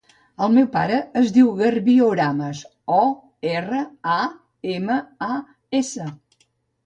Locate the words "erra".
3.51-3.81